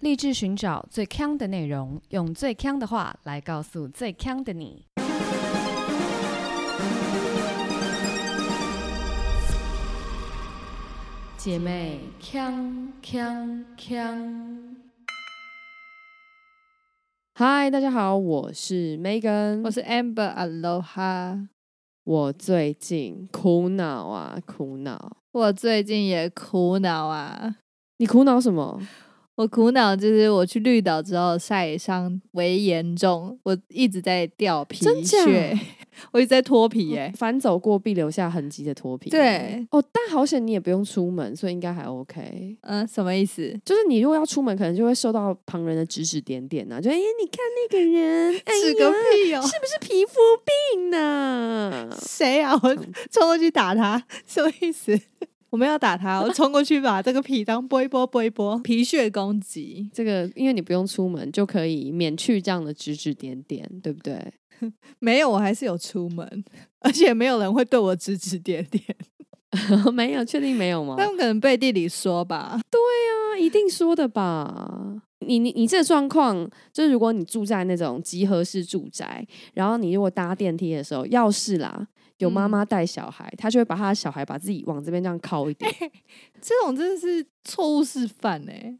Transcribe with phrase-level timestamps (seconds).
[0.00, 4.84] 立志寻找最强的内容，用最强的话来告诉最强的你。
[11.38, 14.76] 姐妹，强强强！
[17.34, 21.48] 嗨，大家好，我是 Megan，我是 Amber，Aloha。
[22.04, 25.16] 我最近苦恼啊，苦恼。
[25.32, 27.56] 我最近也苦恼啊。
[27.96, 28.78] 你苦恼什么？
[29.36, 35.58] 我苦恼就是我去绿岛之后晒伤为严重，我一直在掉皮屑，
[36.10, 37.12] 我一直在脱皮耶。
[37.14, 39.10] 反走过必留下痕迹的脱皮。
[39.10, 42.56] 对哦，但好险你也不用出门，所以应该还 OK。
[42.62, 43.54] 嗯，什么意思？
[43.62, 50.12] 就是你如果要出门，可能就会受到旁人的指指点点呐，就哎，你看那个人，指个屁哦，是不是皮肤
[50.72, 51.88] 病呢？
[52.00, 52.58] 谁啊？
[52.62, 52.74] 我
[53.10, 54.98] 冲过去打他，什么意思？
[55.50, 59.88] 我们要打他，我冲过去把这个皮当拨一拨，拨一拨皮屑攻击。
[59.92, 64.32] 这个因为你不用出门就可以免去这样的指指点点，对不对？
[64.98, 66.44] 没有，我还是有出门，
[66.80, 68.82] 而且没有人会对我指指点点。
[69.94, 70.96] 没有，确定没有吗？
[70.98, 72.60] 他们可能背地里说吧。
[72.70, 75.02] 对啊，一定说的吧。
[75.26, 81.88] 你你你这个状况，就是如果你住在那种集合式住宅，然后你如果搭电梯的时候，要是啦。
[82.18, 85.70] 有妈妈带小孩，他就会把他的小孩把自己往这边这样靠一点，
[86.40, 88.74] 这种真的是错误示范哎！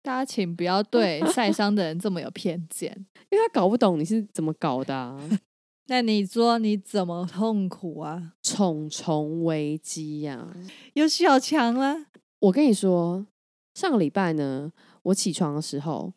[0.00, 2.94] 大家请不要对 晒伤的人这么有偏见，
[3.30, 5.18] 因为他搞不懂你是怎么搞的。
[5.90, 8.34] 那你说你怎么痛苦啊？
[8.42, 10.46] 重重危机呀！
[10.94, 12.06] 有小强了。
[12.38, 13.26] 我跟你说，
[13.74, 14.70] 上个礼拜呢，
[15.02, 16.12] 我起床的时候，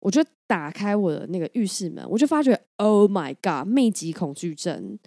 [0.00, 4.98] 我就打开我的那个浴室门，我就发觉，Oh my God，密集恐惧症。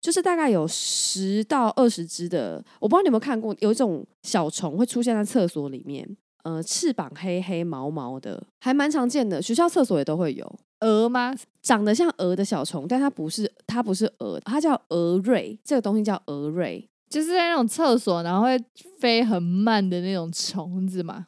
[0.00, 10.58] 就是大概有十到二十只的，我不知道你有没有看过，有一种小虫会出现在厕所里面，呃，翅膀黑黑毛毛的，还蛮常见的，学校厕所也都会有。
[10.80, 11.34] 蛾吗？
[11.60, 18.58] 长得像蛾的小虫，但它不是，它不是蛾，它叫蛾瑞，这个东西叫蛾瑞，就是在那种厕所，然后会
[18.98, 21.26] 飞很慢的那种虫子嘛。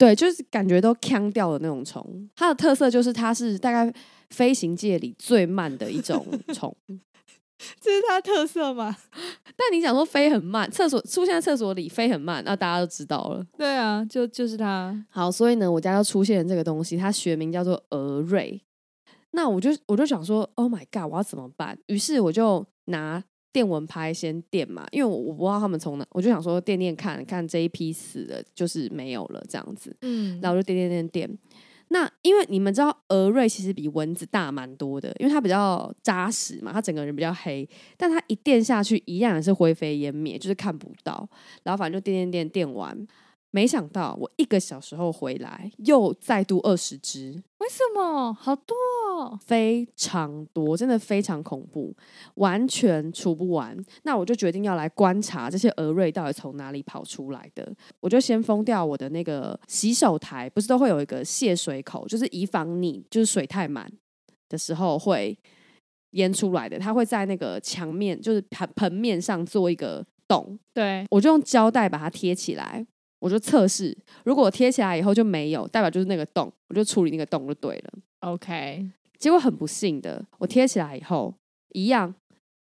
[0.00, 2.26] 对，就是感觉都腔掉的那种虫。
[2.34, 3.92] 它的特色就是它是大概
[4.30, 6.74] 飞行界里最慢的一种 虫。
[7.78, 8.96] 这是它特色吗？
[9.58, 13.44] 但你想说飞很慢，厕所出现在厕所里飞很慢，那大家都知道了。
[13.58, 15.04] 对啊，就就是它。
[15.10, 18.58] 好，所以呢，我家就出现这个东西，它学名叫做蛾瑞。
[19.32, 21.78] 那我就我就想说，Oh my god，我要怎么办？
[21.88, 23.22] 于是我就拿
[23.52, 29.96] 电蚊拍先电嘛，因为我我不知道他们从哪，我就想说电电看看这一批死了，就是没有了这样子。
[30.02, 31.38] 嗯，然后我就电电电电。
[31.88, 41.28] 那因为你们知道，蛾瑞其实比蚊子大蛮多的，因为它比较扎实嘛，它整个人比较黑，但它一电下去，一样也是灰飞烟灭，就是看不到。
[41.64, 42.96] 然后反正就电电电电完。
[43.52, 47.32] 没想到我一个小时后回来，又再度二十只。
[47.58, 48.32] 为什么？
[48.32, 48.74] 好多，
[49.44, 51.94] 非常多，真的非常恐怖，
[52.36, 53.76] 完全除不完。
[54.04, 57.74] 那我就决定要来观察这些蛾瑞到底从哪里跑出来的。
[57.98, 63.90] 我就先封掉我的那个洗手台，不是都会有一个泄水口，就是以防你就是水太满
[64.48, 65.36] 的时候会
[66.12, 66.78] 淹出来的。
[66.78, 70.58] 它会在那个墙面，就是盆盆面上做一个洞。
[70.72, 72.86] 对，我就用胶带把它贴起来。
[73.20, 77.92] 我就测试，如果贴起来以后就没有，代表就是那个洞，我就处理那个洞就对了。
[78.20, 81.32] OK，结果很不幸的，我贴起来以后，
[81.74, 82.12] 一样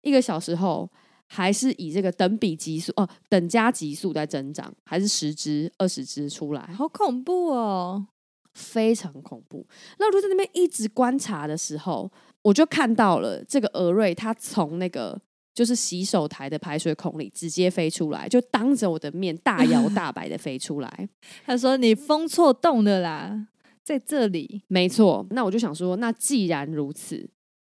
[0.02, 0.90] 一个小时后，
[1.28, 8.06] 还是以这个等比级数哦，等加级数在增长，还是十只、二十只出来，好恐怖哦，
[8.54, 9.66] 非常恐怖。
[9.98, 12.10] 那我就在那边一直观察的时候，
[12.42, 15.20] 我就看到了这个蛾瑞，它从那个。
[15.58, 21.08] 就是洗手台的排水孔里直接飞出来，就当着我的面大摇 大摆的飞出来。
[21.44, 23.48] 他说：“你封错洞的啦，
[23.82, 25.26] 在这里。”没错。
[25.30, 27.28] 那我就想说，那既然如此，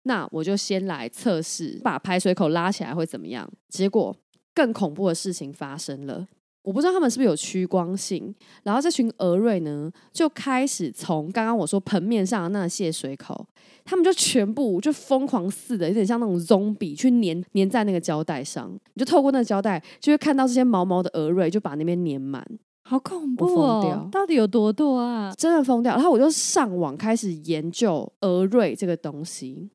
[0.04, 3.50] 那我就先来测试，把排水口拉起来会怎么样？
[3.70, 4.14] 结果
[4.54, 6.28] 更恐怖的事情发生了。
[6.62, 13.48] 我不知道他们是不是有趋光性，然后这群蛾瑞呢，就开始从刚刚我说盆面上的那个泄水口，
[13.86, 22.46] 他们就全部就疯狂似的，有点像那种棕笔去粘粘在那个胶带上，你就透过那个胶带，就会看到这些毛毛的蛾瑞就把那边粘满，
[22.84, 24.10] 好恐怖哦！
[24.12, 25.34] 到底有多多啊？
[25.38, 25.96] 真的疯掉！
[25.96, 29.70] 然后我就上网开始研究蛾瑞这个东西，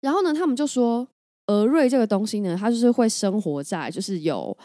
[0.00, 1.06] 然后呢，他们就说
[1.48, 4.56] 蛾瑞这个东西呢，它就是会生活在就是有。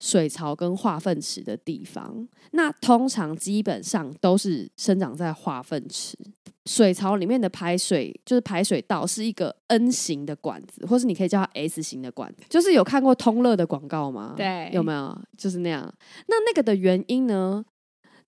[0.00, 6.16] 水槽跟化粪池的地方，那通常基本上都是生长在化粪池。
[6.66, 12.44] 水槽里面的排水就是排水道是一个 N 型的管子，或是你可以叫它 S 型的管子。
[12.48, 14.34] 就是有看过通乐的广告吗？
[14.36, 15.18] 对，有没有？
[15.36, 15.92] 就是那样。
[16.28, 17.64] 那那个的原因呢？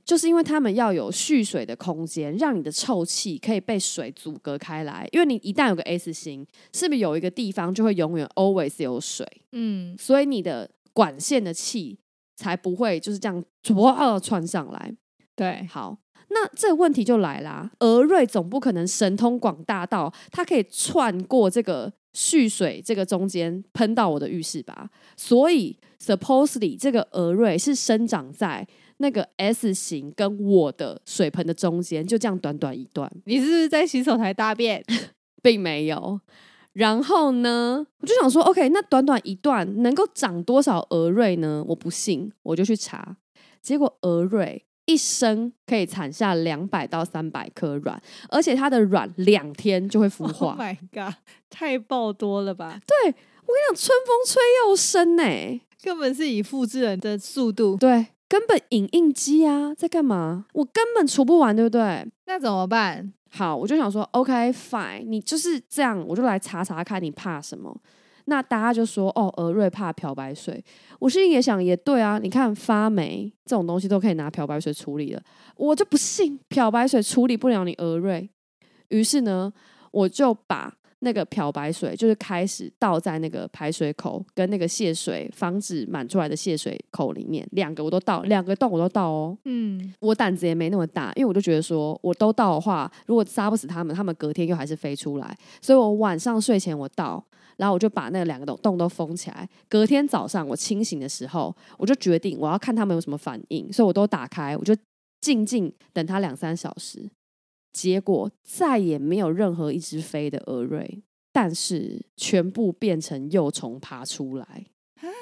[0.04, 5.06] 就是因为他们要有蓄水的空间，让你的臭气可以被水阻隔开来。
[5.12, 9.24] 因为你一旦有个 S 型，是不是有一个地方就会永远 always 有水？
[9.52, 11.98] 嗯，所以你的管线的气
[12.36, 13.44] 才不会就是这样
[13.76, 14.94] 哇窜上来。
[15.34, 15.98] 对，好，
[16.28, 24.90] 那这个问题就来啦，俄瑞总不可能神通广大到它可以窜过这个蓄水这个中间喷到我的浴室吧？
[25.16, 28.66] 所以 supposedly 这个俄瑞是生长在
[28.98, 34.84] 那个 S 型跟我的水盆的中间，就这样短短一段，你是不是在洗手台大便？
[35.42, 36.20] 并没有。
[36.72, 41.62] 然后呢，我就想说，OK，那短短一段能够长多少鹅瑞呢？
[41.68, 43.16] 我不信，我就去查，
[43.60, 50.56] 结果鹅瑞一生可以产下两百到三百颗卵，而且它的卵两天就会孵 Oh 化。
[50.58, 51.14] my god，
[51.50, 52.80] 太爆多了吧？
[52.86, 60.46] 对我跟你讲，春风吹又生呢、根本是以复制人的速度，对，根本影印机啊，在干嘛？
[60.54, 62.10] 我根本除不完，对不对？
[62.24, 63.12] 那怎么办？
[63.28, 67.78] 好，我就想说，OK fine，你就是这样，我就来查查看你怕什么。
[68.24, 70.64] 那大家就说，哦，鹅瑞怕漂白水。
[70.98, 75.22] 我心里也想，也对啊，你看发霉这种东西都可以拿漂白水处理了，
[75.56, 78.30] 我就不信漂白水处理不了你鹅瑞。
[78.88, 79.52] 于是呢，
[79.90, 80.72] 我就把
[81.04, 89.36] 那个漂白水，就是开始倒在那个排水口跟那个泄水防止满出来的泄水口里面，两个我都倒，两个洞我都倒哦。
[89.44, 97.22] 嗯，我胆子也没那么大，因为我就觉得说，我都倒的话，如果杀不死他们，他们隔天又还是飞出来，所以我晚上睡前我倒，
[97.56, 99.48] 然后我就把那两个洞洞都封起来。
[99.68, 104.72] 隔天早上我清醒的时候，我就决定我要看他们有什么反应，所以我都打开，我就
[105.20, 107.10] 静静等它两三小时。
[107.72, 111.02] 结果再也没有任何一只飞的蛾瑞，
[111.32, 114.66] 但是全部变成幼虫爬出来，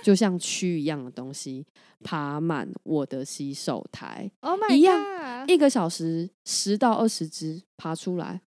[0.02, 1.64] 就像蛆一样的东西
[2.02, 4.30] 爬满我的洗手台。
[4.40, 8.42] Oh my 一样 god，一个小时十到二十只爬出来，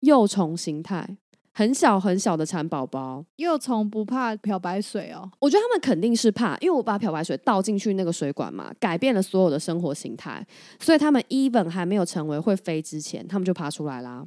[0.00, 1.18] 幼虫形态，
[1.54, 3.24] 很小很小的蚕宝宝。
[3.36, 5.30] 幼虫不怕漂白水哦。
[5.40, 10.44] 我觉得他们肯定是怕，因为我把漂白水倒进去那个水管嘛，改变了所有的生活形态，
[10.80, 14.26] 所以他们 even 还没有成为会飞之前，他们就爬出来啦。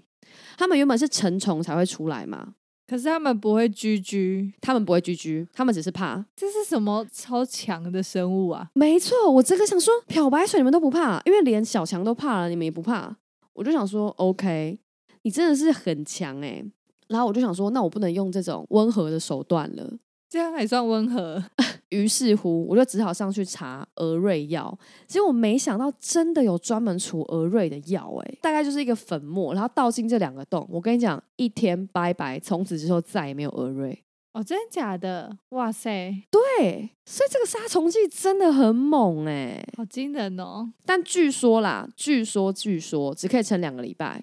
[0.57, 2.53] 他们原本是成虫才会出来嘛，
[2.87, 6.25] 可是他们不会居居，他们不会居居，他们只是怕。
[6.35, 8.69] 这是什么超强的生物啊？
[8.73, 13.17] 没错，我这个想说漂白水你们都不怕，因为连小强都怕了，你们也不怕。
[13.53, 14.79] 我就想说，OK，
[15.23, 16.63] 你真的是很强哎、
[17.09, 19.93] 然后我就想说，那我不能用这种温和的手段了。
[20.29, 21.41] 这样还算温和？
[21.89, 24.77] 于是乎，我就只好上去查鹅瑞药。
[25.07, 30.67] 结果我没想到，真的有专门除鹅瑞的药，哎，大概就是一个粉末，然后倒进这两个洞。
[30.69, 34.03] 我跟你讲，一天拜拜，从此之后再也没有鹅瑞。
[34.33, 35.37] 哦，真的假的？
[35.51, 39.63] 哇塞，对，所以这个杀虫剂真的很猛哎。
[39.77, 40.69] 好惊人哦！
[40.85, 44.21] 但据说啦，据说据说只可以撑两个礼拜。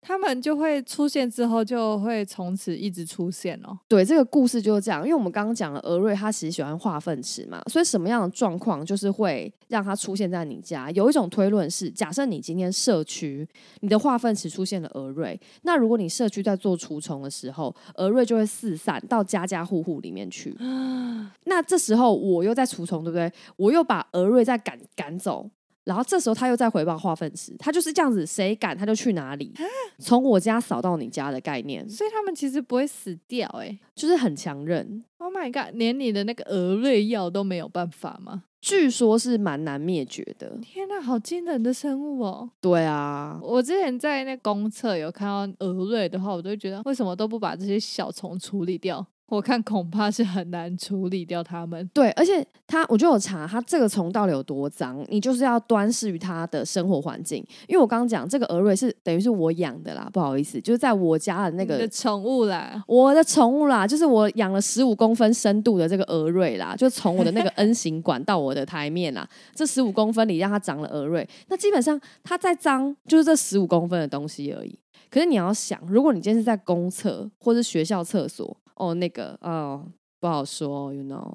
[0.00, 3.78] 他们就会出现之后，就会从此一直出现哦。
[3.86, 10.90] 对，这个故事就是这样，因为我们刚刚讲了，鹅瑞他其实喜欢化粪池嘛，所以什么样的状况就是会让它出现在你家？
[10.90, 13.48] 有一种推论是，假设你今天社区
[13.78, 20.52] 你的化粪池出现了鹅瑞，那如果你社区在做除虫的时候，鹅瑞就会四散到家家户户里面去。
[21.46, 23.32] 那这时候我又在除虫，对不对？
[23.56, 25.50] 我又把鹅瑞再赶赶走。
[25.84, 29.52] 然后这时候他又在回报化粪池，他就是这样子，谁赶他就去哪里，
[29.98, 35.02] 从我家扫到你家的概念，所以他们其实不会死掉哎、就是很强韧。
[35.18, 38.44] Oh my god，连你的那个鹅瑞药都没有办法吗？
[38.60, 40.56] 据说是蛮难灭绝的。
[40.62, 42.48] 天呐，好惊人的生物哦！
[42.60, 49.04] 对啊，我之前在那公厕有看到鹅瑞的话，我都会觉得为什么都不把这些小虫处理掉？
[49.26, 51.88] 我看恐怕是很难处理掉它们。
[51.94, 57.38] 对，而且它我就有查，它这个虫到底有多脏，你就是要端视于它的生活环境。
[57.66, 61.88] 因为我刚刚讲这个鹅瑞是等于是我养的啦，不好意思，就是在我家的那个。
[61.88, 71.28] 宠物啦，我的宠物啦，就是我养了十五公分深度的这个鹅瑞啦，就从我的那个 N 型管到我的台面啦，这十五公分里让它长了鹅瑞。
[71.48, 74.78] 那基本上它再脏，就是这十五公分的东西而已。
[75.10, 79.86] 可是你要想，如果你今天是在公厕或是学校厕所，哦，那个哦
[80.20, 81.32] 不好说，you know。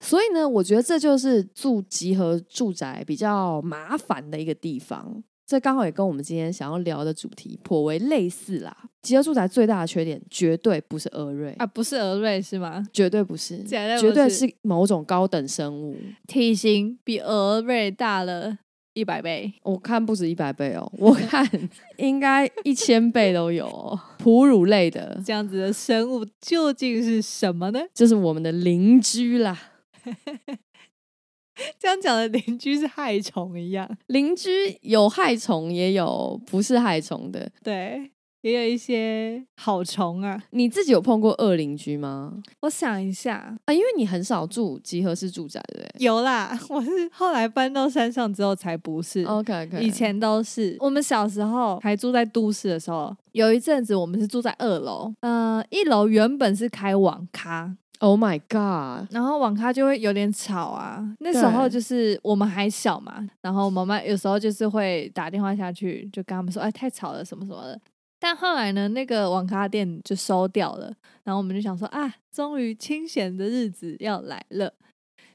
[0.00, 5.22] 所以呢，我觉得这就是住集合住宅比较麻烦的一个地方。
[5.46, 8.76] 这刚好也跟我们今天想要聊的主题颇为类似啦。
[9.02, 12.84] 集合住宅最大的缺点绝对不是鹅瑞，啊，不是鹅瑞是吗？
[12.92, 15.96] 绝对不是，绝对是某种高等生物。
[16.26, 18.58] 体型比鹅瑞大了
[18.96, 19.52] 一百倍。
[19.62, 21.46] 我看不止一百倍哦，我看
[21.98, 24.00] 应该一千倍都有、哦。
[24.18, 27.80] 哺乳类的，这样子的生物究竟是什么呢？
[27.94, 29.56] 就是我们的邻居啦。
[31.78, 33.88] 这样讲的邻居是害虫一样。
[34.08, 37.50] 邻居有害虫，也有不是害虫的。
[37.62, 38.10] 对，
[38.46, 40.40] 也有一些好虫啊。
[40.50, 42.32] 你自己有碰过恶邻居吗？
[42.60, 49.24] 我想一下，啊，因为你很少住集合式住宅，对不对有啦，我是后来搬到山上之后才不是。
[49.24, 61.02] ？OK OK，以前都是我们小时候还住在都市的时候，有一阵子我们是住在二楼，呃，一楼原本是开网咖，Oh my God，然后网咖就会有点吵啊。
[61.18, 67.80] 那时候就是我们还小嘛，然后妈妈有时候就是会打电话下去，就跟他们说，哎，太吵了什么什么的。
[68.18, 70.94] 但后来呢，那个网咖店就收掉了，
[71.24, 74.72] 然后我们就想说啊，终于清闲的日子要来了。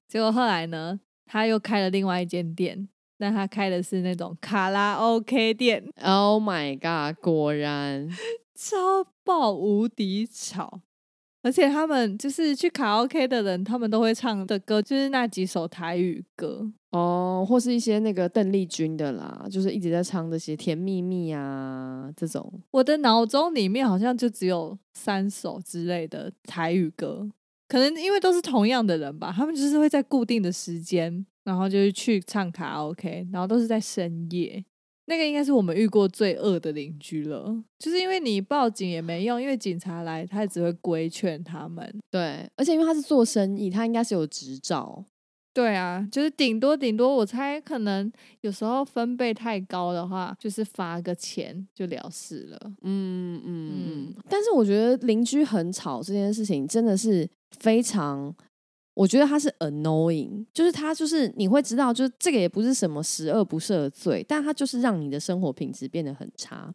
[0.07, 8.09] 结果后来呢，他又开了另外一间店，但他开的是那种卡拉 OK 店，Oh my God，果然
[8.55, 10.81] 超爆无敌吵。
[11.43, 16.71] 而且他们就是去卡拉 OK 的人，他们都会唱的歌就是那几首台语歌。
[16.91, 22.62] 哦，或是一些那个邓丽君的啦，就是一直在唱这些甜蜜蜜啊这种。
[22.71, 27.29] 我的脑中里面好像就只有三首之类的台语歌，
[27.69, 34.63] 可能因为都是同样的人吧，他们就是会在固定的时间，然后就是去唱卡拉 OK，然后都是在深夜。
[35.05, 41.93] 那个应该是我们遇过最恶的邻居了，就是因为你报警也没用，因为警察来，他也只会规劝他们。
[42.10, 45.03] 对，而且因为他是做生意，他应该是有执照。
[45.53, 52.58] 对啊，就是顶多顶多，我猜可能有时候分贝太高的话，就是罚个钱就了事了。
[52.84, 54.15] 嗯嗯嗯。
[54.29, 57.29] 但是我觉得邻居很吵这件事情真的是
[57.60, 58.34] 非常，
[58.93, 66.74] 我觉得他是 annoying，就是他就是你会知道，就是这个也不是什么十恶不赦的罪，但他就是让你的生活品质变得很差。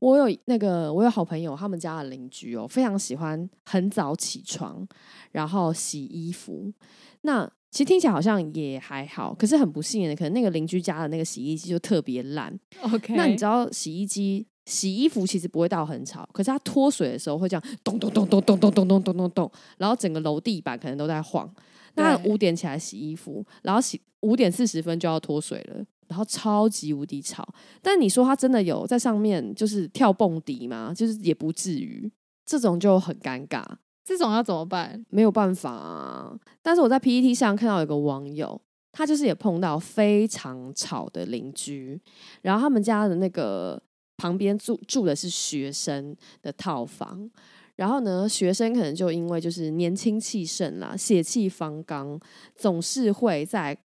[0.00, 4.84] 我有那个，我有好朋友，他们家的邻居哦，非常喜欢很早起床，
[5.30, 6.72] 然后洗衣服。
[7.20, 12.52] 那其实听起来好像也还好，可是很不幸的，可能那个邻居家的那个洗衣机就特别烂。
[12.80, 21.52] OK，那你知道洗衣机洗衣服其实不会到很吵，可是它脱水的时候会这样咚咚咚咚咚咚咚咚咚咚咚，然后整个楼地板可能都在晃。
[21.94, 27.46] 那五点起来洗衣服，然后洗五点四十分就要脱水了，然后超级无敌吵。
[27.82, 30.94] 但你说它真的有在上面就是跳蹦迪吗？
[30.96, 32.10] 就是也不至于，
[32.46, 33.62] 这种就很尴尬。
[34.04, 35.04] 这种要怎么办？
[35.10, 36.34] 没有办法啊。
[36.62, 42.00] 但是我在 PPT 上看到有个网友，他就是也碰到非常吵的邻居，
[42.40, 43.82] 然后他们家的那个
[44.22, 47.28] 旁边住住的是学生的套房。
[47.74, 52.20] 然后呢，学生可能就因为就是年轻气盛啦，血气方刚，
[52.54, 53.76] 总是会在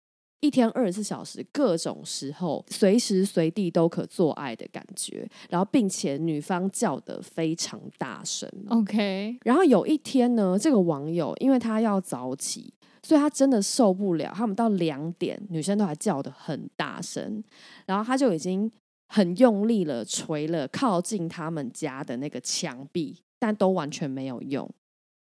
[0.41, 5.27] 一天二十四小时各种时候，随时随地都可做爱的感觉。
[5.49, 8.51] 然后，并且女方叫的非常大声。
[8.69, 17.43] OK，然后有一天呢，这个网友因为他要早起，所以他真的受不了，他们到两点，女生都还叫的很大声，
[17.87, 18.71] 然后他就已经
[19.09, 24.69] 很用力了，捶了靠近他们家的那个墙壁，但都完全没有用。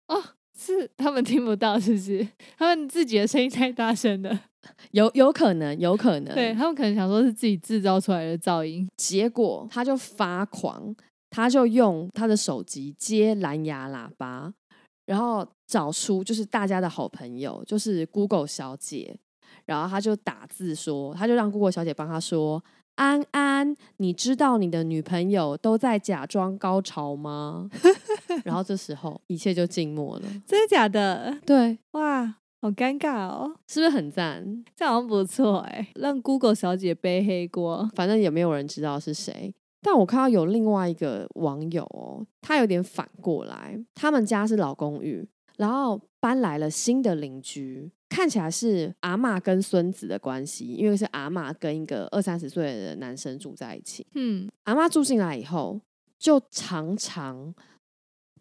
[0.09, 0.23] 哦，
[0.59, 2.27] 是他们听不到，是不是？
[2.57, 4.45] 他们自己的声音太大声了，
[4.93, 8.89] 有有可能，有可能，对他们可能想说是自己制造出来的噪音。
[8.97, 10.95] 结果他就发狂，
[11.29, 14.53] 他就用他的手机接蓝牙喇叭，
[15.05, 19.19] 然后找出就是大家的好朋友，就是 Google 小姐，
[19.67, 22.63] 然后他就打字说，他就让 Google 小姐帮他说。
[22.97, 27.71] 安安，你知道你的女朋友都在假装高潮吗？
[28.45, 30.23] 然后这时候一切就静默了。
[30.47, 31.39] 真的假的？
[31.47, 33.55] 对，哇，好尴尬哦！
[33.69, 34.65] 是不是很赞？
[34.75, 37.89] 这好像不错哎，让 Google 小姐背黑锅。
[37.95, 39.55] 反正也没有人知道是谁。
[39.83, 54.07] 但我看到有另外一个网友哦，他有点反过来，他们家是老公寓，然后搬来了新的邻居，看起来是阿嬷跟孙子的关系，因为是阿嬷跟一个二三十岁的男生住在一起。
[54.15, 55.81] 嗯，阿妈住进来以后，
[56.19, 57.55] 就常常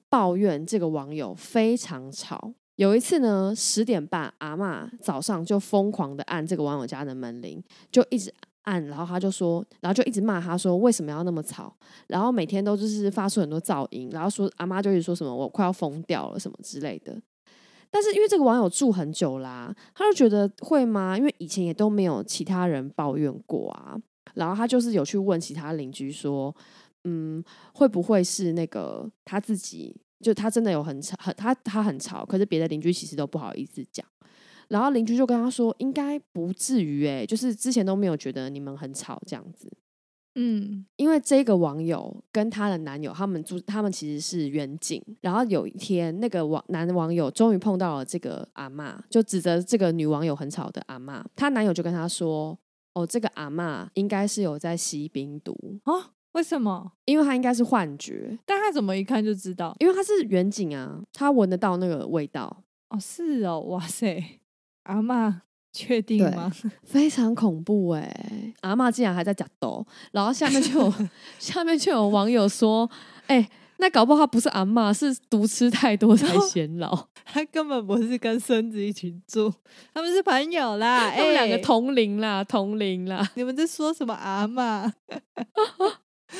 [0.09, 2.53] 抱怨这个网友非常吵。
[2.75, 11.75] 有一次呢，十点半，阿嬷早上就疯狂的按这个网友家的门铃，就一直按，然后他就说，然后就一直骂他说为什么要那么吵，
[12.07, 17.17] 然后每天都就是发出很多噪音，然后说阿妈就一直说什么我快要疯掉了什么之类的。
[17.95, 21.17] 但是因为这个网友住很久啦，他就觉得会吗？
[21.17, 23.95] 因为以前也都没有其他人抱怨过啊。
[24.33, 26.53] 然后他就是有去问其他邻居说，
[27.05, 27.41] 嗯，
[27.73, 34.05] 会不会是那个他自己，就他真的有很吵，很他他很吵，可是别的邻居其实都不好意思讲。
[34.67, 39.71] 然后邻居就跟他说，应该不至于诶、就是之前都没有觉得你们很吵这样子。
[40.35, 45.01] 嗯，因为这个网友跟她的男友，他们住，他们其实是远景。
[45.21, 51.23] 然后有一天，那个网男网友终于碰到了这个阿嬷，就指责这个女网友很吵的阿嬷。
[51.35, 52.57] 她男友就跟她说
[52.93, 56.91] ：“哦，这个阿嬷应该是有在吸冰毒，哦，为什么？
[57.05, 59.73] 因为她应该是幻觉，但他怎么一看就知道？
[59.79, 64.41] 因为她是远景啊，她闻得到那个味道，哦，是哦，哇塞，
[64.83, 65.33] 阿嬷
[65.75, 66.49] 确定对吗？
[66.85, 70.93] 非常恐怖哎、阿嬷竟然还在假抖，然后下面就有
[71.37, 72.89] 下面就有网友说
[73.27, 79.51] ：“哎、那搞不好她不是阿嬷，是毒吃太多才 显老。”他根本不是跟孙子一起住，
[79.93, 81.09] 他们是朋友啦。
[81.11, 83.29] 他们两个哎同龄啦，同龄啦。
[83.33, 84.89] 你们在说什么阿嬷？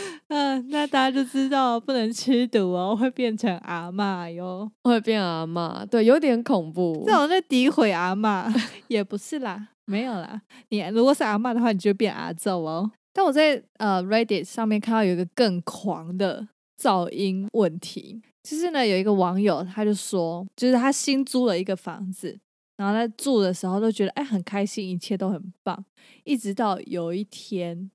[0.30, 4.72] 嗯，那大家就知道不能吃毒哦，会变成阿嬷哟。
[4.84, 7.12] 会变阿嬷，对，有点恐怖这。
[7.14, 8.52] 种在诋毁阿嬷，
[8.88, 10.42] 也不是啦，没有啦。
[10.70, 12.92] 你如果是阿嬷的话，你就变阿揍哦。
[13.14, 16.48] 但我在呃 Reddit 上面看到有一个更狂的
[16.78, 22.38] 噪音问题，就是呢有一个网友他就说，就是他新租了一个房子，
[22.76, 25.86] 然后在住的时候都觉得哎很开心，一切都很棒，
[26.26, 27.90] 一直到有一天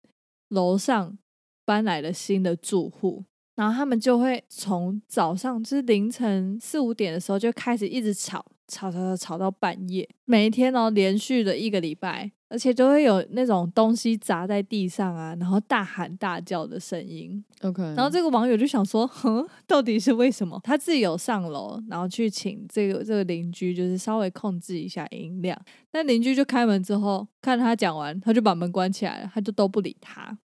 [0.48, 1.18] 楼上
[1.64, 3.24] 搬来了新的住户，
[3.54, 17.44] 然后他们就会从早上就是凌晨四五点的时候就开始一直吵，吵吵吵吵到半夜，每一天哦连续的一个礼拜，而且都会有那种东西砸在地上啊，然后大喊大叫的声音。
[17.62, 20.58] OK，然后这个网友就想说，哼，到底是为什么？
[20.64, 25.60] 他自己有上楼，然后去请这个这个邻居，就是稍微控制一下音量。
[25.90, 30.38] 但邻居就开门之后，看他讲完，他就把门关起来了，他就都不理他。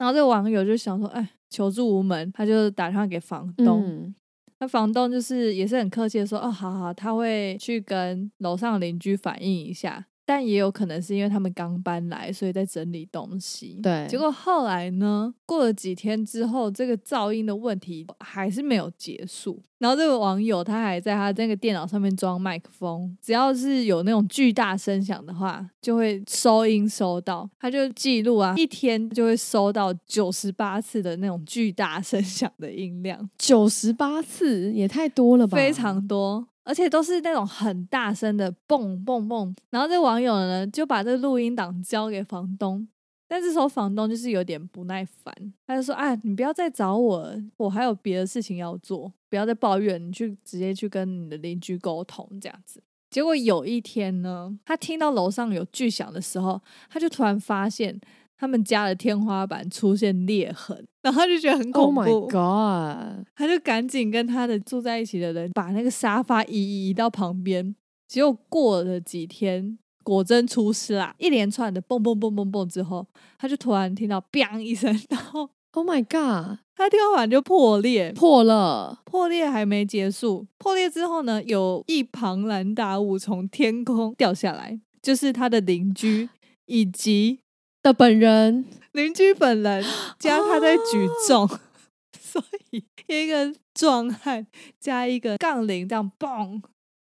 [0.00, 3.84] 然后这个网友就想说，哎，求助无门，他就打电话给房东。
[3.84, 4.14] 嗯
[4.62, 13.80] 那房东就是也是很客气的说，哦，好好，他会去跟楼上邻居反映一下，但也有可能是因为他们刚搬来，所以在整理东西。
[13.82, 19.60] 对结果后来呢，过了几天之后，这个噪音的问题还是没有结束。
[19.78, 33.28] 然后这个网友他还在他那个电脑上面装麦克风，只要是有那种巨大声响的话，就会收音收到，他就记录啊，一天就会收到九十八次的那种巨大声响的音量。
[33.36, 35.56] 九十八次也太多了吧？
[35.56, 39.54] 非常多，而且都是那种很大声的蹦蹦蹦。
[39.70, 42.86] 然后这网友呢就把这个录音档交给房东，
[43.26, 45.34] 但这时候房东就是有点不耐烦，
[45.66, 58.00] 他就说：“啊，你不要再找我，我还有别的事情要做，不要再抱怨，你去直接去跟你的邻居沟通这样子。”结果有一天呢，他听到楼上有巨响的时候，他就突然发现
[58.40, 62.24] 他们家的天花板出现裂痕，然后他就觉得很恐怖 Oh。
[62.24, 63.26] my god！
[63.36, 67.76] 他就赶紧跟他的住在一起的人把那个沙发移移移到旁边。
[68.08, 71.14] 结果过了几天，果真出事啦！
[71.18, 73.06] 一连串的蹦蹦蹦蹦蹦之后，
[73.38, 76.60] 他就突然听到“砰”一声，然后 Oh my god！
[76.74, 78.10] 他天花板就破裂。
[78.12, 86.30] 破了，破裂还没结束，破裂之后呢，有一庞然大物从天空掉下来，就是他的邻居
[86.64, 87.40] 以及
[87.82, 89.84] 的本人邻居本人
[90.18, 91.48] 加他在举重，
[92.18, 94.46] 所以一个壮汉
[94.78, 96.60] 加一个杠铃这样嘣，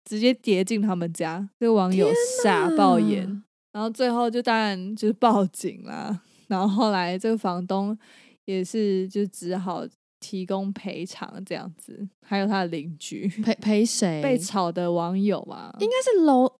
[0.05, 1.49] 直接跌进他们家。
[1.59, 2.09] 这个网友
[2.43, 6.21] 傻爆眼，然后最后就当然就是报警啦。
[6.47, 7.97] 然后后来这个房东
[8.45, 9.85] 也是就只好
[10.19, 14.21] 提供赔偿这样子，还有他的邻居赔赔谁？
[14.21, 16.51] 被吵的网友嘛，应该是楼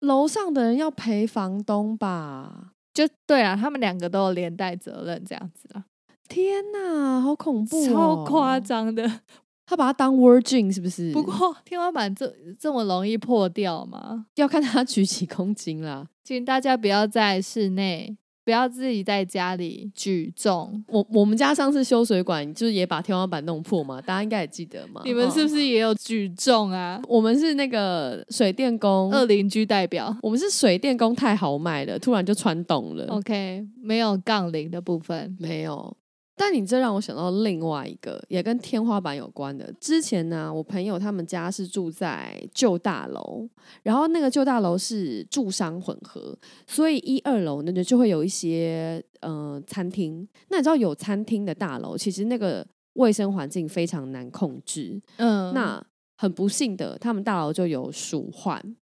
[0.00, 2.72] 楼上的人要赔房东吧？
[2.96, 5.84] 就对啊，他们两个都有连带责任这样子啊，
[6.26, 8.58] 天哪，好恐怖、哦，超夸！
[8.58, 9.20] 张的。
[9.68, 11.12] 他把它当 Virgin 是不是？
[11.12, 14.26] 不过天花板这这么容易破掉吗？
[14.36, 16.06] 要看他举几公斤啦。
[16.22, 20.84] 请大家不要在室内，不要自己在家里举重。
[20.86, 25.02] 我我们家上次修水管，就是也把天花板弄破嘛，大家应该也记得嘛。
[25.04, 27.02] 你们是不嗯是也有举重啊？
[27.08, 33.06] 我们是那个水电工，二邻居代表我们是水电工太豪迈了，突然就穿洞了。
[33.08, 35.36] ，OK，没有杠铃的部分。
[35.40, 35.96] 没有。
[36.36, 39.72] 但你这让我想到另外一个也跟天花板有关的。
[39.80, 43.48] 之前呢，我朋友他们家是住在旧大楼，
[43.82, 50.28] 然后那个旧大楼是住商混合，所以一二楼呢就会有一些呃餐厅。
[50.48, 55.00] 那你知道有餐厅的大楼，其实那个卫生环境非常难控制。
[55.16, 55.82] 嗯，那
[56.18, 58.76] 很不幸的，他们大楼就有鼠患。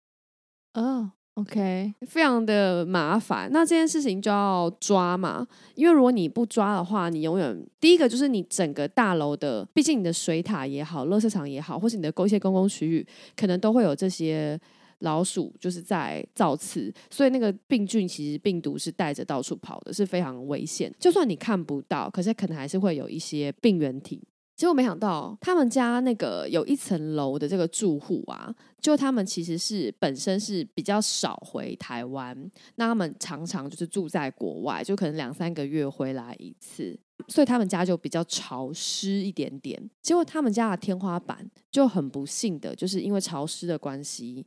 [0.73, 3.49] 哦，OK，非常的麻烦。
[3.51, 14.59] 那这件事情就要抓嘛，因为如果你不抓的话，你永远第一个就是你整个大楼的，毕竟你的水塔也好，垃圾场也好，或是你的公一些公共区域，可能都会有这些
[14.99, 20.93] 老鼠就是在造次，所以那个病菌其实病毒是带着到处跑的，是非常危险。
[20.99, 24.21] 就算你看不到，可是可能还是会有一些病原体。
[24.61, 32.37] 结果没想到，他们家那个有一层楼的这个住户啊，就他们其实是本身是比较少回台湾，
[32.75, 36.95] 那他们常常就是住在国外，就可能两三个月回来一次，
[37.27, 39.89] 所以他们家就比较潮湿一点点。
[39.99, 44.45] 结果他们家的天花板就很不幸的，就是因为潮湿的关系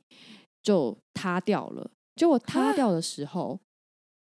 [0.62, 1.90] 就塌掉了。
[2.14, 3.58] 结果塌掉的时候，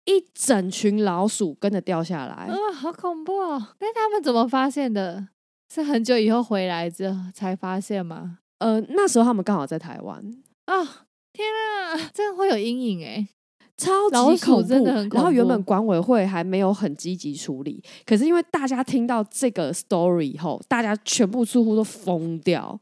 [0.05, 2.47] 一整群老鼠跟着掉下来。
[2.47, 3.75] 啊，好恐怖哦！
[3.81, 5.27] 那他们怎么发现的？
[5.73, 8.37] 是很久以后回来之后才发现吗？
[8.59, 10.23] 呃，那时候他们刚好在台湾
[10.65, 11.07] 啊！
[11.33, 13.27] 天啊，这样会有阴影哎，
[13.75, 22.79] 超老级恐怖，真的很然后原本管委会还没有很积极处理，可是因为大家听到这个 story 以后，大家全部住户都疯掉，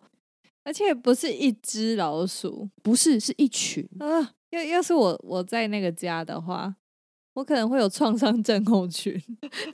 [0.66, 3.88] 而且不是一只老鼠不是是一群。
[4.00, 4.34] 啊！
[4.50, 6.76] 要要是我我在那个家的话，
[7.36, 9.14] 我可能会有创伤症候群。
[9.40, 9.72] 对呀、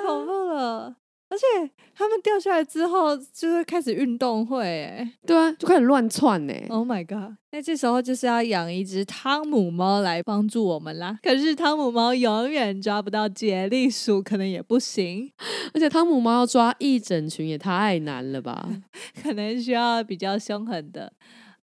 [0.00, 0.96] 太恐怖了！
[1.30, 5.12] 而且他们掉下来之后，就会开始运动会、欸。
[5.26, 7.34] 对啊，就开始乱窜呢、Oh my god！
[7.50, 11.18] 那这时候就是要养一只汤姆猫来帮助我们啦。
[11.22, 15.30] 可是汤姆猫永远抓不到杰利鼠，可能也不行，
[15.74, 18.68] 而且汤姆猫要抓一整群也太难了吧？
[19.22, 21.12] 可能需要比较凶狠的，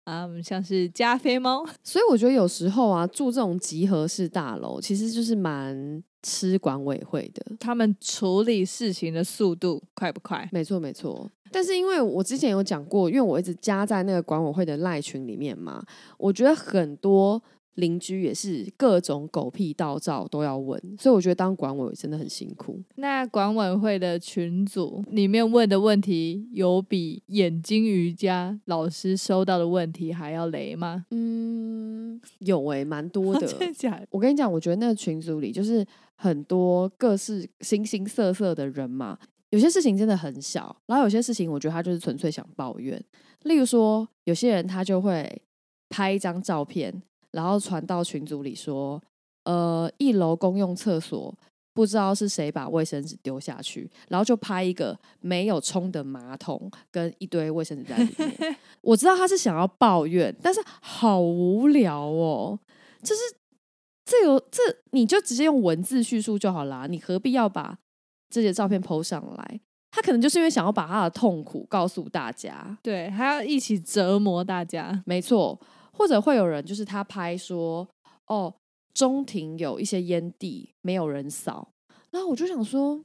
[0.04, 1.66] 啊、像是加菲猫。
[1.84, 7.46] 所以我觉得有时候啊，住这种集合式大楼，其实就是蛮吃管委会的。
[7.60, 10.50] 他们处理事情的速度快不快？
[10.52, 11.30] 没错，没错。
[11.52, 15.86] 但是因为我之前有讲过，因为我一直加在那个管委会的赖群里面嘛，
[16.18, 17.42] 我觉得很多
[17.76, 22.82] 邻居也是各种狗屁道照都要问，所以我觉得当管委真的很辛苦。
[22.96, 31.06] 那管委会的群组里面问的问题，有比眼睛瑜伽老师收到的问题还要雷吗？
[31.12, 33.46] 嗯，有诶、蛮多的。
[33.48, 34.08] 真的假的？
[34.10, 35.86] 我跟你讲，我觉得那个群组里就是
[36.16, 39.18] 很多各式形形色色的人嘛。
[39.52, 43.02] 有些事情真的很小，然后有些事情我觉得他就是纯粹想抱怨。
[43.44, 45.42] 例如说，有些人他就会
[45.88, 47.02] 拍一张照片，
[47.32, 49.02] 然后传到群组里说
[49.46, 51.34] ：“呃，一楼公用厕所
[51.74, 58.58] 不知道是谁把卫生纸丢下去，然后就拍一个没有冲的马桶跟一堆卫生纸在里面。
[58.82, 62.60] ”我知道他是想要抱怨，但是好无聊哦，
[63.02, 63.22] 就是
[64.06, 67.78] 这有这你就直接用文字叙述就好啦，你何必要把
[68.30, 69.60] 这些照片 PO 上来？
[69.92, 75.04] 他可能就是因为想要把他的痛苦告诉大家，对，还要一起折磨大家。
[75.06, 75.60] 没错。
[75.98, 77.88] 或者会有人就是他拍说，
[78.28, 78.54] 哦，
[78.94, 81.70] 中庭有一些烟蒂没有人扫，
[82.12, 83.02] 然后我就想说，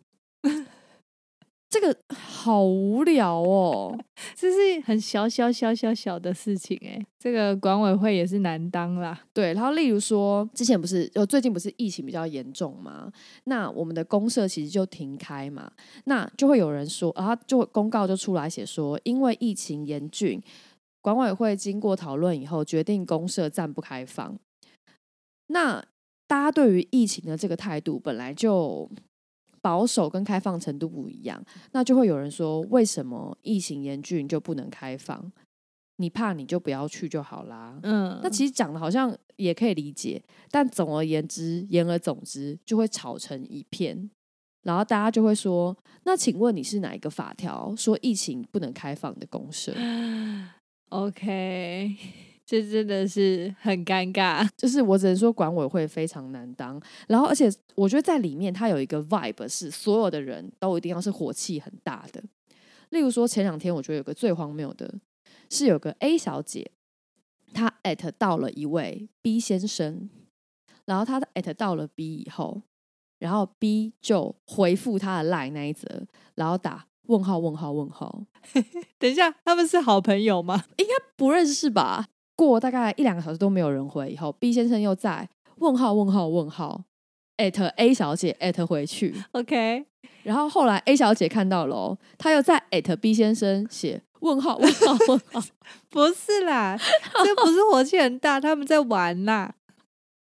[1.70, 3.96] 这个好无聊哦。
[4.35, 9.18] 这是很小小小小小的事情哎、这个管委会也是难当啦。
[9.33, 13.11] 对，然后例如说，之前不是呃最近不是疫情比较严重嘛，
[13.44, 15.70] 那我们的公社其实就停开嘛，
[16.04, 20.42] 那就会有人说，然后就公告就出来写说，因为疫情严峻，
[21.00, 24.37] 管委会经过讨论以后，决定公社暂不开放。
[25.48, 25.85] 那
[26.26, 28.88] 大家对于疫情的这个态度本来就
[29.62, 31.42] 保守跟开放程度不一样，
[31.73, 35.31] 那就会有人说，为什么疫情严峻就不能开放？
[35.96, 37.79] 你怕你就不要去就好啦。
[37.83, 44.11] 嗯，那其实讲的好像也可以理解，但总而言之，言而总之，就会吵成一片。
[44.62, 49.75] 然后大家就会说：“那请问你是哪一个法条说疫情不能开放的公社？
[50.90, 51.96] OK，
[52.50, 54.48] 这真的是很尴尬。
[54.56, 56.82] 就是我只能说管委会非常难当。
[57.06, 62.20] 然后，而且我觉得在里面它有一个 vibe 是所有的人都一定要是火气很大的。
[62.88, 64.92] 例如说前两天我觉得有个最荒谬的
[65.48, 66.72] 是有个 A 小姐，
[67.54, 70.10] 她 at 到了一位 B 先生，
[70.86, 72.62] 然后她 at 到了 B 以后，
[73.20, 78.24] 然后 B 就回复她的 line 那一则，然后打问号问号问号，
[78.98, 80.64] 等一下，他们是好朋友吗？
[80.78, 82.08] 应该不认识吧？
[82.48, 86.83] 过大概一两个小时都没有人回以后，B 先生又在问号问号问号
[87.37, 89.85] at A 小姐 at 回去，OK，
[90.22, 95.42] 然后后来 A 小姐看到了哦，她又在 at B 先生写问号问号问号，
[95.90, 96.79] 不是啦，
[97.24, 99.55] 这不是火气很大，他们在玩啦。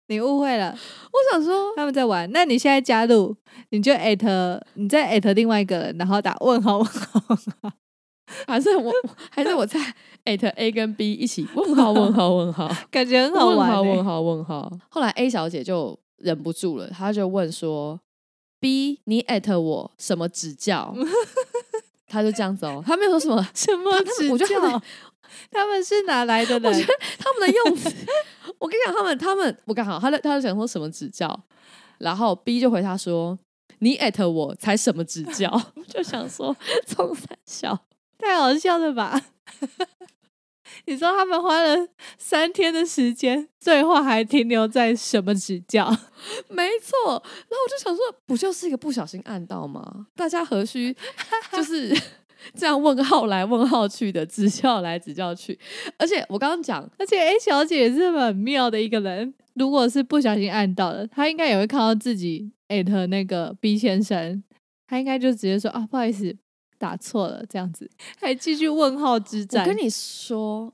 [0.09, 0.71] 你误会了，
[1.11, 2.31] 我想说，他们在玩。
[2.31, 3.35] 那你现在加入，
[3.71, 7.71] 你就 at，你再 at 另外一个人，然后打问号问号问号。
[8.45, 8.91] 还是我
[9.31, 9.79] 还是我在
[10.27, 13.59] at A 跟 B 一起 问号问号问号 感觉很好玩、欸。
[13.59, 14.71] 问号问号问号。
[14.89, 17.99] 后来 A 小姐就忍不住了，她就问说
[18.59, 20.93] ：“B，你 at 我什么指教？”
[22.09, 24.81] 他就这样子哦，他没有说什么什么指我觉得他们教？
[25.51, 26.85] 他们是哪来的人我觉？
[26.85, 27.93] 得他们的用词，
[28.59, 31.37] 我跟你讲，他们他们，我刚好，他就他就想说什么指教，
[31.97, 33.37] 然后 B 就回他说
[33.79, 36.55] ：“你艾特我才什么指教？”就想说，
[36.87, 37.77] 从三小，
[38.17, 39.21] 太好笑了吧！
[40.85, 45.89] 你知道他们花了三天的时间，最后还停留在什么指教？
[46.49, 46.95] 没错。
[47.07, 50.07] 然后我就想说，不就是一个不小心按到吗？
[50.15, 50.95] 大家何须
[51.51, 51.95] 就是
[52.55, 55.57] 这样问号来问号去的，指教来指教去？
[55.97, 64.43] 而且我刚刚讲，而且 A 小姐也是很妙的一个人，如果是不小心按到的，她应该也会看到自己艾特那个 B 先生，
[64.87, 66.37] 她应该就直接说啊，不好意思，
[66.77, 69.67] 打错了，这样子，还继续问号之战我。
[69.67, 70.73] 跟你说。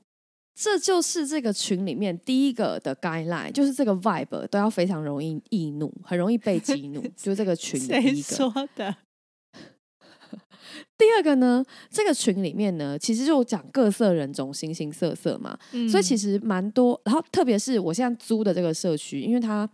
[0.56, 8.36] 这就是这个群里面第一个的 guideline，就是这个 vibe 都要非常容易易怒，很容易被激怒， 就是这个群的第谁一个。
[8.36, 8.96] 说的？
[10.96, 15.58] 第二个呢，这个群里面呢，其实就讲各色人种、形形色色嘛，
[15.90, 17.00] 所以其实实蛮多。
[17.04, 19.68] 然后特别是我现在租的这个社区，因为它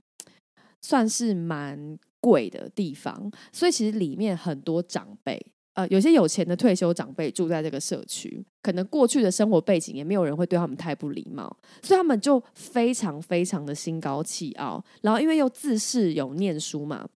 [0.81, 17.09] 算是蛮贵的地方，所以其实里面很多长辈，呃，有些有钱的退休长辈住在这个社区，可能过去的生活背景也没有人会对他们太不礼貌，所以他们就非常非常的心高气傲，然后因为又自恃有念书嘛。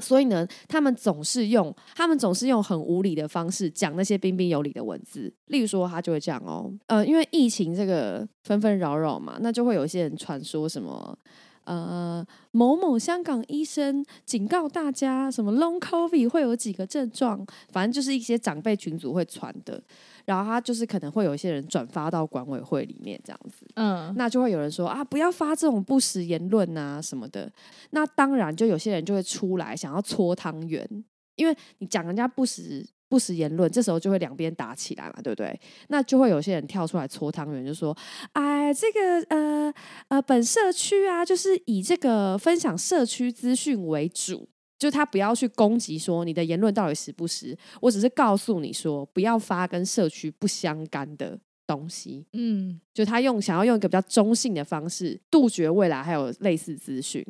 [0.00, 5.32] 所以呢，他们总是用他们总是用很无理的方式讲那些彬彬有礼的文字。
[5.46, 11.16] 例如说，他就会这样哦，呃，因为疫情这个纷纷扰扰嘛，那就会有一些人传说什么，
[11.64, 19.82] 呃，某某香港医生警告大家，什么 long covid 会有几个症状，反正就是一些长辈群组会传的。
[20.24, 27.50] 然后他就是可能会有一些人转发到管委会里面这样子，嗯，那就会有人说啊，不要发这种不实言论啊什么的。
[27.90, 30.88] 那当然，就有些人就会出来想要搓汤圆，
[31.36, 32.82] 因为你讲人家不实
[33.14, 35.60] 不实言论，这时候就会两边打起来嘛，对不对？
[35.86, 37.96] 那就会有些人跳出来搓汤圆，就说，
[38.32, 39.72] 哎，这个呃
[40.08, 44.48] 呃，本社区啊，就是以这个分享社区资讯为主。
[44.76, 52.26] 就他不要去攻击说你的言论到底实不实，我只是告诉你说不要发跟社区不相干的东西。
[52.32, 57.24] 嗯，就他用想要用一个比较中性的方式杜绝未来还有类似资讯，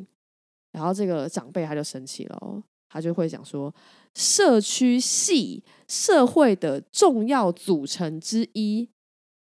[0.71, 2.61] 然后这个长辈他就生气了、哦，
[2.95, 3.75] 他就会讲说，
[4.13, 8.87] 社区系社会的重要组成之一，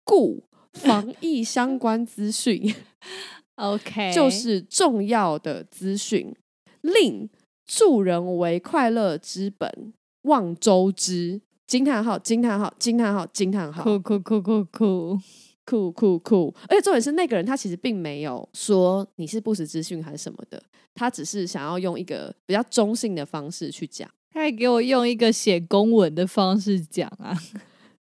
[0.03, 2.73] 故防疫相关资讯
[3.57, 6.35] OK，就是重要的资讯，
[6.81, 7.29] 令
[7.67, 11.41] 助人为快乐之本，望周知。
[11.67, 12.19] 惊叹号！
[12.19, 12.73] 惊叹号！
[12.77, 13.25] 惊叹号！
[13.27, 13.83] 惊叹号！
[13.83, 15.19] 酷酷酷酷酷，
[15.65, 16.53] 酷酷酷！
[16.67, 20.61] 而且重点是，那个人他其实并没有说你是不实资讯还是什么的，
[20.93, 24.09] 他只是想要用一个比较中性的方式去讲。
[24.31, 27.33] 他还给我用一个写公文的方式讲啊，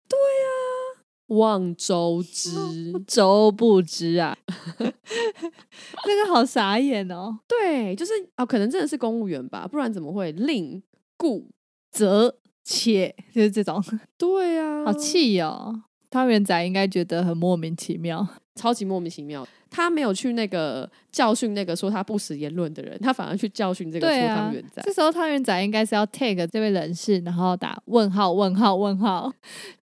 [0.08, 0.48] 对啊
[1.26, 2.50] 望周知，
[3.06, 4.36] 周不知啊，
[4.78, 7.38] 那个好傻眼哦。
[7.46, 10.82] 对，就是哦，可能真的是公务员吧，不然怎么会令
[11.16, 11.50] 故？
[11.92, 13.82] 则且就是这种，
[14.16, 15.82] 对啊，好气哦。
[16.10, 18.26] 汤圆仔应该觉得很莫名其妙。
[18.56, 19.46] 超级莫名其妙。
[19.70, 24.82] 他没有去那个教训那个说他不实言论的人，他反而去教训这个搓汤圆仔。
[24.82, 29.32] 这时候汤圆仔应该是要 take 这位人士，然后打问号问号问号，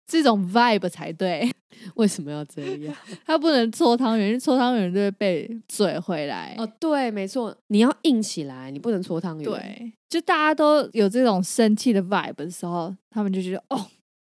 [0.06, 1.50] 这种 vibe 才对。
[1.96, 2.94] 为什么要这样？
[3.26, 6.54] 他不能搓汤圆，因为搓汤圆就会被嘴回来。
[6.58, 13.86] 哦，对，没错，你要硬起来，你不能搓汤圆。，对，就大家都有这种生气的 vibe 的时候，他们就觉得哦，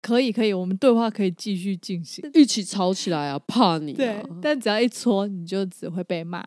[0.07, 2.31] 可以可以，我们对话可以继续进行。
[2.33, 3.97] 一起吵起来啊，怕你、啊。
[3.97, 6.47] 对，但只要一搓，你就只会被骂。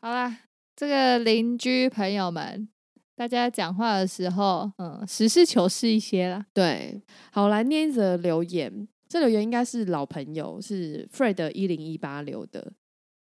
[0.00, 0.34] 好啦，
[0.74, 2.66] 这个邻居朋友们，
[3.14, 6.46] 大家讲话的时候，嗯，实事求是一些啦。
[6.54, 8.88] 对，好，来念一则留言。
[9.06, 12.72] 这留言应该是老朋友，是 Fred 一零一八留的。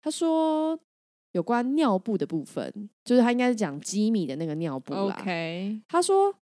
[0.03, 0.79] 他说
[1.33, 5.17] 有关尿布的部分，就是他应该是讲吉米的那个尿布啦。
[5.19, 6.35] OK，他说，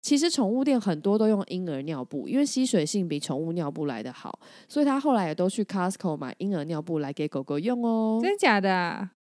[0.00, 8.20] 其实宠物店很多都用婴儿尿布，因为吸水性比宠物尿布来得好，所以他后来也都去 Costco 买婴儿尿布来给狗狗用哦。
[8.22, 9.12] 真假的、啊？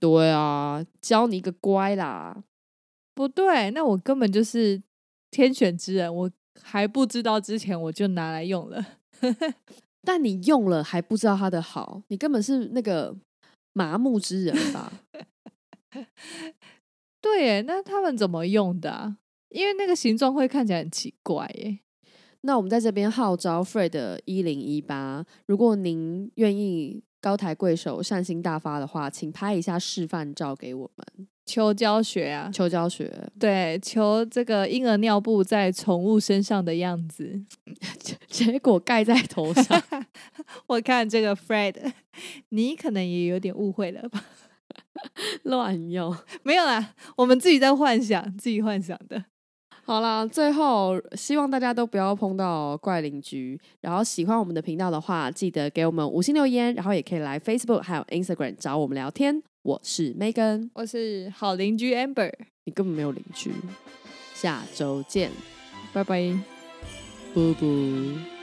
[0.00, 2.44] 对啊，教你一个乖啦。
[3.14, 4.82] 不对，那我根本就是
[5.30, 6.30] 天选之人，我
[6.62, 8.84] 还不知道之前我就拿来用了。
[10.02, 13.16] 但你用了还不知道它的好，你根本是那个
[13.72, 14.92] 麻木之人吧？
[17.22, 19.16] 对耶，那他们怎么用的、啊？
[19.56, 21.78] 因为那个形状会看起来很奇怪耶。
[22.42, 31.26] 那我们在这边号召 Fred 一零一八，如果您愿意高抬贵手、善心大发的话，请拍一下示范照给我们。
[31.46, 37.40] 求教学啊，求教学，对，求这个婴儿尿布在宠物身上的样子。
[38.28, 39.82] 结果盖在头上，
[40.68, 41.92] 我看这个 Fred，
[42.50, 44.22] 你可能也有点误会了吧？
[45.44, 46.14] 乱用。
[46.42, 49.24] 没有啦，我们自己在幻想，自己幻想的。
[49.86, 53.56] 好啦，最后希望大家都不要碰到怪邻居。
[53.80, 59.40] 然后喜欢我们的频道的话，记得给我们五星留言，然后也可以来 Facebook 还有 Instagram 找我们聊天。
[59.62, 62.32] 我是 Megan，我是好邻居 Amber，
[62.64, 63.52] 你根本没有邻居。
[64.34, 65.30] 下周见，
[65.92, 66.36] 拜拜。
[67.32, 68.35] 啵啵。